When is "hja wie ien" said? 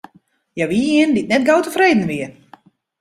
0.55-1.11